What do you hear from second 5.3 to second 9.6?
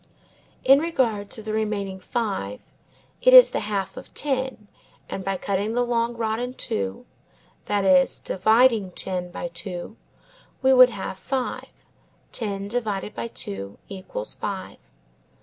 cutting the long rod in two, that is dividing ten by